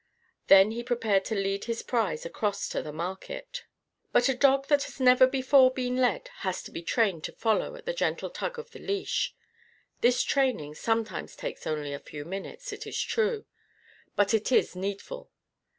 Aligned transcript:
Then 0.47 0.71
he 0.71 0.81
prepared 0.81 1.25
to 1.25 1.35
lead 1.35 1.65
his 1.65 1.83
prize 1.83 2.25
across 2.25 2.67
to 2.69 2.81
the 2.81 2.91
market. 2.91 3.65
But 4.11 4.29
a 4.29 4.33
dog 4.33 4.65
that 4.67 4.85
has 4.85 4.99
never 4.99 5.27
before 5.27 5.69
been 5.69 5.97
led 5.97 6.31
has 6.37 6.63
to 6.63 6.71
be 6.71 6.81
trained 6.81 7.23
to 7.25 7.31
follow 7.33 7.75
at 7.75 7.85
the 7.85 7.93
gentle 7.93 8.31
tug 8.31 8.57
of 8.57 8.71
the 8.71 8.79
leash. 8.79 9.35
This 9.99 10.23
training 10.23 10.73
sometimes 10.73 11.35
takes 11.35 11.67
only 11.67 11.93
a 11.93 11.99
few 11.99 12.25
minutes, 12.25 12.73
it 12.73 12.87
is 12.87 12.99
true. 12.99 13.45
But 14.15 14.33
it 14.33 14.51
is 14.51 14.75
needful. 14.75 15.29